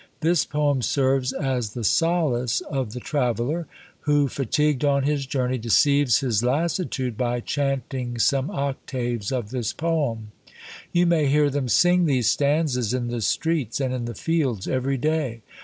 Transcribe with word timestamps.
This 0.21 0.45
poem 0.45 0.81
serves 0.81 1.31
as 1.31 1.73
the 1.73 1.83
solace 1.83 2.61
of 2.61 2.93
the 2.93 2.99
traveller, 2.99 3.67
who 3.99 4.27
fatigued 4.27 4.83
on 4.83 5.03
his 5.03 5.27
journey 5.27 5.59
deceives 5.59 6.21
his 6.21 6.41
lassitude 6.41 7.15
by 7.19 7.39
chanting 7.39 8.17
some 8.17 8.49
octaves 8.49 9.31
of 9.31 9.51
this 9.51 9.71
poem. 9.73 10.31
You 10.91 11.05
may 11.05 11.27
hear 11.27 11.51
them 11.51 11.69
sing 11.69 12.07
these 12.07 12.27
stanzas 12.31 12.95
in 12.95 13.09
the 13.09 13.21
streets 13.21 13.79
and 13.79 13.93
in 13.93 14.05
the 14.05 14.15
fields 14.15 14.67
every 14.67 14.97
day." 14.97 15.43